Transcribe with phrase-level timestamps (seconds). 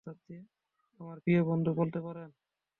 [0.99, 2.29] আমার প্রিয় বন্ধু বলতে পারেন।